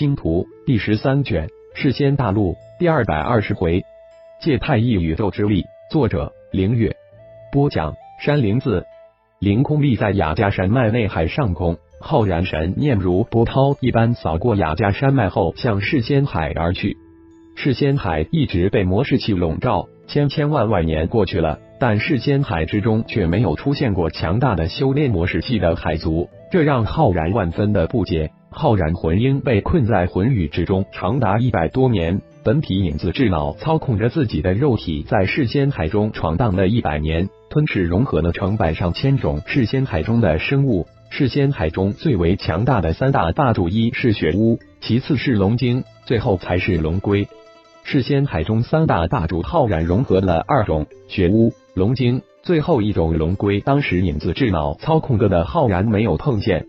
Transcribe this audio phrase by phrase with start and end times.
[0.00, 3.84] 星图》第十三卷《世仙大陆》第二百二十回，
[4.40, 5.66] 借太一宇宙之力。
[5.90, 6.96] 作者：凌月。
[7.52, 8.86] 播讲：山灵子。
[9.40, 16.96] 凌空立在雅加山脉内海上空，浩然神念如波涛一般扫过雅加山脉后，向世仙海而去。
[17.54, 28.30] 世仙海一直被魔士气笼罩，千千万万年过去了，但世仙海之中却没有出现过强大的修炼魔士气的海族，这让浩然万分的不解。
[28.52, 40.86] 浩然魂婴被困在魂宇之中长达一百多年，本体影子智脑操控着自己的肉体在世仙海中闯荡了一百年，吞噬融合了成百上千种世仙海中的生物。
[41.10, 47.28] 世仙海中最为强大的三大霸主，一是血乌，其次是龙精，最后才是龙龟。
[47.84, 53.60] 世仙海中三大霸主浩然融合了二种血乌、龙精，最后一种龙龟。
[53.60, 56.66] 当时影子智脑操控着的浩然没有碰见。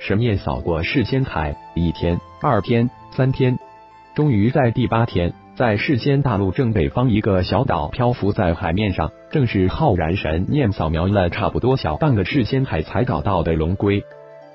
[0.00, 3.58] 神念扫过世仙海，一天、二天、三天，
[4.14, 14.02] 终于在第八天，在世仙大陆正北方一个小岛漂浮在海面上，正是浩然神念扫描了差不多小半个世仙海才找到的龙龟。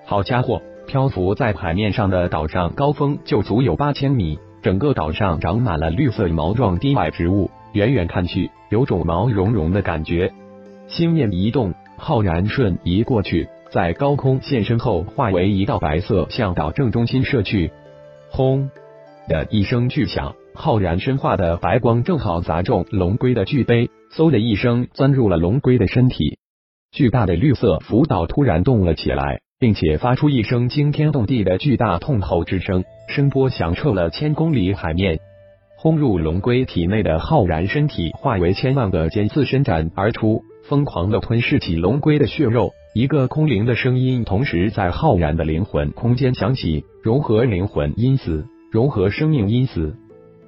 [0.07, 10.33] 好家伙，漂浮在海面上的岛上高峰就足有八千米，整个岛上长满了绿色毛状低矮植物，远远看去有种毛茸茸的感觉。
[10.87, 13.47] 心念一动，浩然瞬移过去。
[13.75, 17.73] 在高空现身后，化为一道白色，向岛正中心射去。
[18.29, 18.69] 轰
[19.27, 26.37] 的一声巨响，浩然身化的白光正好砸中龙龟的巨杯，嗖的一声钻入了龙龟的身体。
[26.93, 35.19] 巨大的绿色浮岛突然动了起来，并且发出一声惊天动地的巨大痛吼之声，声波响彻了千公里海面。
[35.77, 42.71] 轰入龙龟体内的浩然身体化为千万个尖刺伸展而出，疯狂的吞噬起龙龟的血肉。
[42.95, 49.97] 一个空灵的声音同时在浩然的灵魂空间响起，融合灵魂因子，融合生命因子。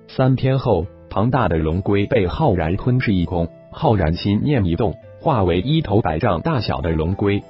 [0.08, 3.50] 三天后，庞大的龙龟被浩然吞噬一空。
[3.70, 7.44] 浩然心念一动，化为一头百丈大小的龙龟，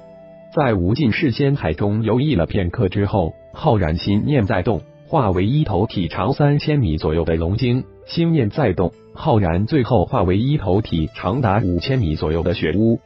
[0.52, 7.84] 在无尽世间海中游弋了片刻之后，浩然心念再动，化为一头体长三千米左右的龙鲸。
[8.06, 12.98] 心念再动，浩然最后化为一头体长达五千米左右的雪乌。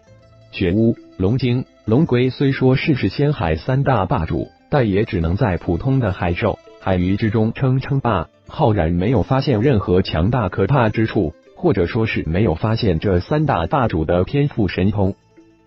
[0.53, 1.67] 雪乌、龙鲸。
[1.85, 8.29] 龙龟虽说是是仙海三大霸主，但也只能在普通的海兽、海鱼之中称称霸。
[8.47, 15.17] 浩然没有发现任何强大可怕之处，或者说是没有发现这三大霸主的天赋神通。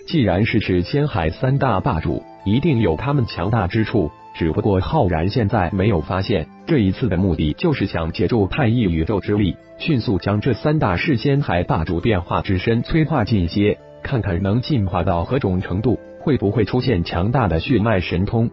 [0.07, 6.47] 既然是是仙海三大霸主，一定有他们强大之处，只不过浩然现在没有发现。
[6.65, 13.77] 这一次的目的就是想借助太一宇宙之力，迅速将这三大世仙海霸主变化之身催化进阶。
[14.03, 18.50] 看看能进化到何种程度，会不会出现强大的血脉神通？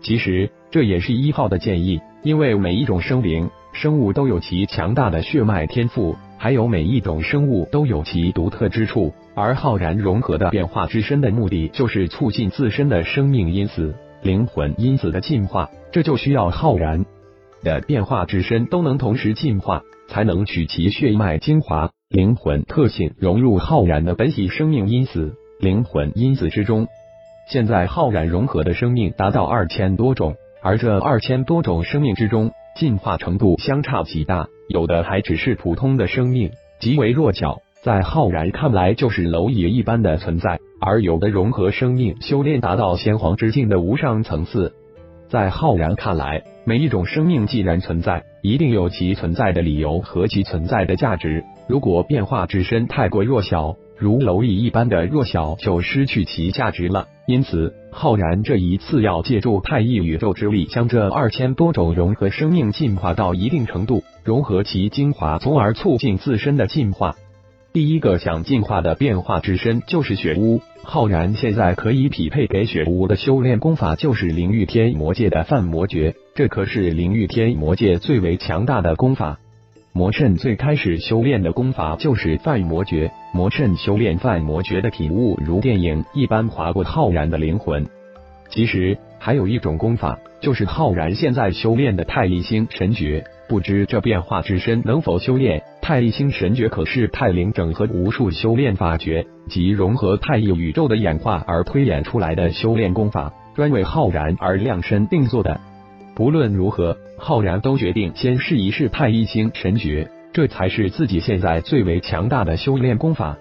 [0.00, 9.12] 其实这也是一号的建议，因为每一种生灵生物都有其强大的血脉天赋，还有每一种生物都有其独特之处。
[9.34, 17.04] 而浩然融合的变化之身的目的，就是促进自身的生命因子、灵魂因子的进化，这就需要浩然
[17.64, 21.90] 的变化之身都能同时进化，才能取其血脉精华。
[22.08, 26.86] 灵魂特性融入浩然的本体生命因子、灵魂因子之中。
[27.48, 44.74] 现在浩然融合的生命达到二千多种，而这二千多种生命之中，进化程度相差极大，有的还只是普通的生命，极为弱小，在浩然看来就是蝼蚁一般的存在；而有的融合生命修炼达到先皇之境的无上层次。
[45.28, 51.44] 在浩然看来，每一种生命既然存在，一定有其存在的理由和其存在的价值。
[51.66, 57.08] 如果变化之身太过弱小，如蝼蚁一般的弱小，就失去其价值了。
[57.28, 67.16] 因此，浩然这一次要借助太一宇宙之力，将这二千多种融合生命进化到一定程度，融合其精华，从而促进自身的进化。
[67.74, 70.62] 第一个想进化的变化之身就是血巫。
[70.82, 79.38] 浩然现在可以匹配给血巫的修炼功法，就是灵域天魔界的范魔诀，这可是灵域天魔界最为强大的功法。
[79.98, 87.84] 魔圣最开始修炼的功法就是范魔诀，魔圣修炼范魔诀的体悟如电影一般划过浩然的灵魂。
[88.48, 96.68] 其实还有一种功法，就是浩然现在修炼的太一星神诀，不知这变化之身能否修炼太一星神诀？
[96.68, 105.60] 可是太灵整合无数修炼法诀及融合太一宇宙的演化而推演出来的修炼功法，专为浩然而量身定做的。
[106.18, 113.38] 不论如何，浩然都决定先试一试太一星神诀，这才是自己现在最为强大的修炼功法。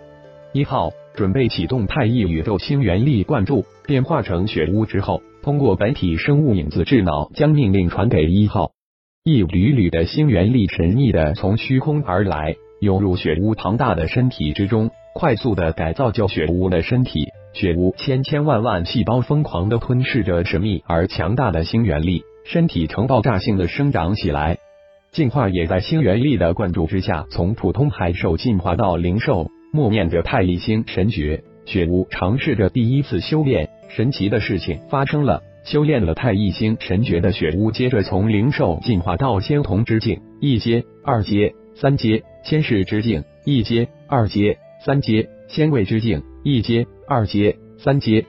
[0.54, 8.74] 一号准备启动太一宇宙星元力灌注，变化成血巫之后，通过本体生物影子智脑将命令传给一号。
[9.24, 17.30] 一缕缕的星元力神秘的从虚空而来，涌入雪屋庞大的身体之中，快速的改造就雪屋的身体。
[17.54, 24.58] 雪屋千千万万细胞疯狂的吞噬着神秘而强大的星元力，身体呈爆炸性的生长起来。
[25.12, 29.52] 进化也在星元力的灌注之下，从普通海兽进化到灵兽。
[29.74, 33.70] 默念着太一星神诀，雪屋尝试着第一次修炼。
[33.90, 48.26] 神奇的事情发生了，修炼了太一星神诀的雪屋，接着从灵兽进化到仙童之境，一阶、二阶、三阶；仙士之境，一阶、二阶、三阶；仙位之境，一阶、二阶、三阶。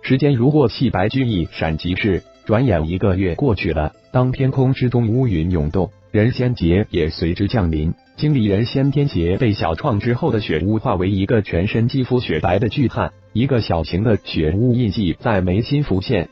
[0.00, 2.22] 时间如过隙，白居易闪即逝。
[2.48, 5.90] 转眼一个月过去了，当天空之中乌云涌动。
[6.10, 16.30] 人仙劫也随之降临，经历人仙天劫被小创之后的雪屋化为一个全身肌肤雪白的巨汉，一个小型的雪屋印记在眉心浮现，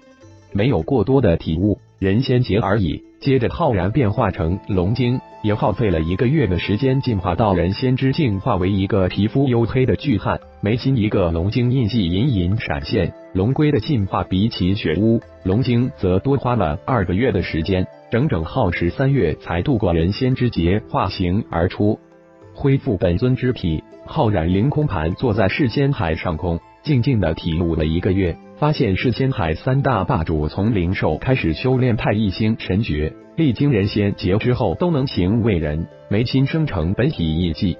[0.56, 3.04] 没有过多的体悟，人仙劫而已。
[3.20, 13.12] 接着浩然变化成龙精，也耗费了一个月的时间进化到人仙之境，化为一个皮肤黝黑的巨汉，眉心一个龙精印记隐隐闪现。
[13.32, 17.86] 龙龟的进化比起雪屋，龙精则多花了二个月的时间。
[18.10, 21.98] 整整耗时三月才度过人仙之劫，化形而出，
[22.54, 23.82] 恢复本尊之体。
[24.04, 37.76] 浩然凌空盘坐在世仙海上空，静静的体悟了一个月，发现世仙海三大霸主从灵兽开始修炼太一星神诀，历经人仙劫之后都能行为人，眉心生成本体印记。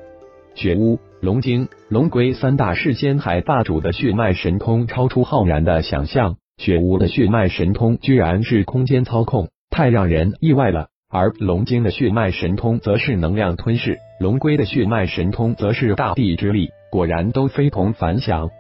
[0.55, 9.49] 雪屋、龙精、龙龟三大世仙海霸主的血脉神通超出浩然的想象，雪屋的血脉神通居然是空间操控。
[9.71, 18.51] 太让人意外了，而龙精的血脉神通则是能量吞噬，龙龟的血脉神通则是大地之力，果然都非同凡响。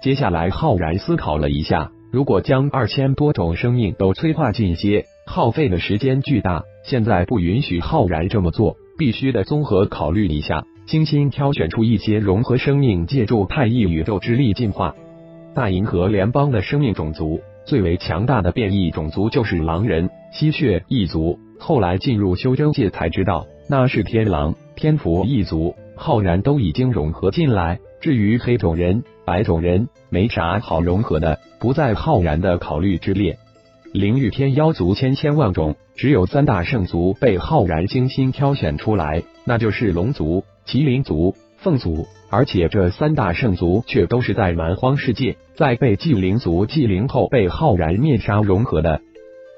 [0.00, 14.94] 接下来，浩然思考了一下，如果将二千多种生命都催化进阶，耗费的时间巨大，现在不允许浩然这么做，必须得综合考虑一下，精心挑选出一些融合生命，借助太一宇宙之力进化。
[15.52, 17.40] 大银河联邦的生命种族。
[17.66, 27.78] 最为强大的变异种族就是狼人吸血一族，后来进入修真界才知道那是天狼天佛一族，浩然都已经融合进来。
[28.00, 33.36] 至于黑种人、白种人，没啥好融合的，不在浩然的考虑之列。
[33.92, 42.06] 灵域天妖族千千万种，只有三大圣族被浩然精心挑选出来，那就是龙族、麒麟族、凤族。
[42.30, 49.02] 而且这三大圣族却都是在蛮荒世界，在被纪灵族纪灵后被浩然灭杀融合的。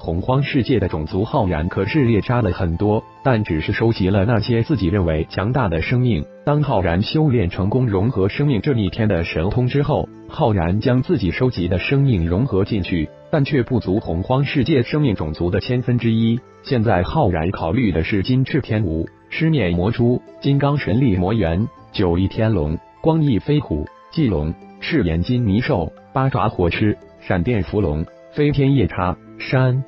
[0.02, 6.24] 洪荒世界的种族浩然可是猎杀了很多，但只是收集了那些自己认为强大的生命。
[6.42, 16.40] 当浩然修炼成功融合生命这一天的神通之后，浩然将自己收集的生命融合进去，但却不足洪荒世界生命种族的千分之一。
[16.62, 21.68] 现在浩然考虑的是金翅天舞、狮面魔蛛、金刚神力魔猿。
[21.92, 29.84] 九翼天龙、光翼飞虎、棘龙、赤眼金泥兽、八爪火狮、闪电伏龙、飞天夜叉、山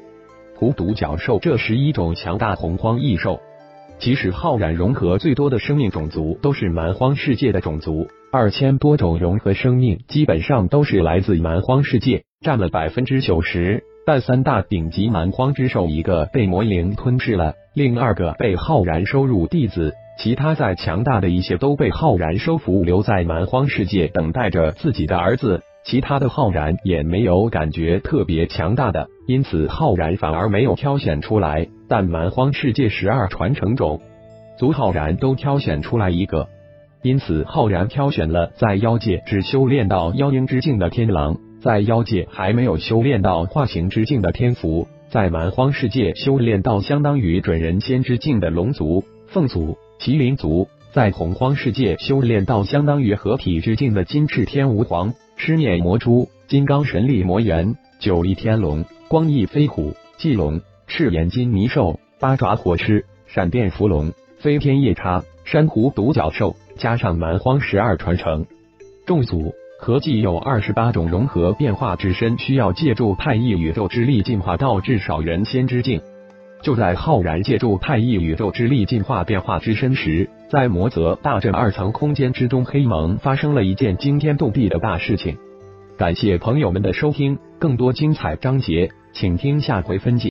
[0.62, 3.40] 狐独角兽这十一种强大洪荒异兽，
[3.98, 13.82] 即使浩然融合最多的生命种族都是蛮荒世界的种族，二千多种融合生命基本上都是来自蛮荒世界，占了百分之九十。
[14.06, 19.94] 但三大顶级蛮荒之兽，一个被魔灵吞噬了，另二个被浩然收入弟子。
[20.16, 25.64] 其他再强大的一些都被浩然收服，留在蛮荒世界等待着自己的儿子。
[25.84, 31.68] 其他的浩然也没有感觉特别强大的，因此浩然反而没有挑选出来。
[31.88, 34.00] 但蛮荒世界十二传承种
[34.58, 36.48] 族浩然都挑选出来一个，
[37.02, 49.76] 因此浩然挑选了在妖界只修炼到妖婴之境的天狼，在妖界还没有修炼到化形之境的天福，在蛮荒世界修炼到相当于准人仙之境的龙族、凤族。
[50.00, 55.12] 麒麟族在洪荒世界修炼到相当于合体之境的金翅天吾皇、
[55.44, 68.46] 狮面魔蛛、金刚神力魔猿、九翼天龙、光翼飞虎、棘龙、赤眼金泥兽、八爪火狮、闪电伏龙、飞天夜叉、珊瑚独角兽，加上蛮荒十二传承
[69.04, 76.02] 众族，合计有二十八种融合变化之身，需要借助太一宇宙之力进化到至少人仙之境。
[76.62, 85.36] 就在浩然借助太一宇宙之力进化变化之身时，在魔泽大阵二层空间之中，黑盟发生了一件惊天动地的大事情。
[85.98, 90.30] 感谢朋友们的收听，更多精彩章节，请听下回分解。